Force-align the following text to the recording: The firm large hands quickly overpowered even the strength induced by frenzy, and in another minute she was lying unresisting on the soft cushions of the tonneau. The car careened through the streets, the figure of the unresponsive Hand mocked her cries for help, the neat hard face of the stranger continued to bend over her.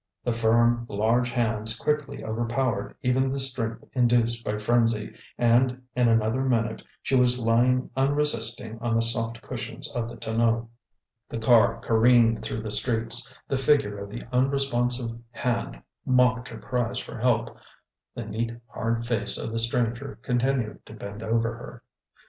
The 0.23 0.33
firm 0.33 0.87
large 0.89 1.29
hands 1.29 1.77
quickly 1.77 2.23
overpowered 2.23 2.95
even 3.03 3.29
the 3.31 3.39
strength 3.39 3.83
induced 3.93 4.43
by 4.43 4.57
frenzy, 4.57 5.13
and 5.37 5.79
in 5.95 6.07
another 6.07 6.43
minute 6.43 6.81
she 7.03 7.13
was 7.13 7.37
lying 7.37 7.91
unresisting 7.95 8.79
on 8.79 8.95
the 8.95 9.03
soft 9.03 9.43
cushions 9.43 9.91
of 9.91 10.09
the 10.09 10.15
tonneau. 10.15 10.69
The 11.29 11.37
car 11.37 11.79
careened 11.81 12.41
through 12.41 12.63
the 12.63 12.71
streets, 12.71 13.31
the 13.47 13.57
figure 13.57 13.99
of 13.99 14.09
the 14.09 14.23
unresponsive 14.31 15.11
Hand 15.29 15.79
mocked 16.03 16.47
her 16.47 16.57
cries 16.57 16.97
for 16.97 17.19
help, 17.19 17.55
the 18.15 18.25
neat 18.25 18.53
hard 18.69 19.05
face 19.05 19.37
of 19.37 19.51
the 19.51 19.59
stranger 19.59 20.17
continued 20.23 20.83
to 20.87 20.95
bend 20.95 21.21
over 21.21 21.53
her. 21.57 21.83